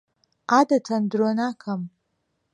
عادەتەن 0.55 1.03
درۆ 1.11 1.29
ناکەم. 1.41 1.81